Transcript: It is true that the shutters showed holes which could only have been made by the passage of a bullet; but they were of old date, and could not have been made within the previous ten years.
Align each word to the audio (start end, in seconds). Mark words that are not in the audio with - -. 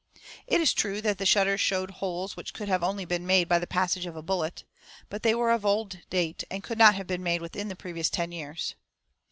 It 0.47 0.59
is 0.59 0.73
true 0.73 0.99
that 1.01 1.19
the 1.19 1.27
shutters 1.27 1.61
showed 1.61 1.91
holes 1.91 2.35
which 2.35 2.55
could 2.55 2.71
only 2.71 3.03
have 3.03 3.07
been 3.09 3.27
made 3.27 3.47
by 3.47 3.59
the 3.59 3.67
passage 3.67 4.07
of 4.07 4.15
a 4.15 4.23
bullet; 4.23 4.63
but 5.11 5.21
they 5.21 5.35
were 5.35 5.51
of 5.51 5.63
old 5.63 5.99
date, 6.09 6.43
and 6.49 6.63
could 6.63 6.79
not 6.79 6.95
have 6.95 7.05
been 7.05 7.21
made 7.21 7.43
within 7.43 7.67
the 7.67 7.75
previous 7.75 8.09
ten 8.09 8.31
years. 8.31 8.73